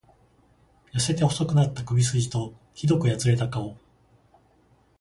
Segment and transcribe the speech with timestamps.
[0.95, 3.77] 痩せて細くなった首すじと、酷くやつれた顔。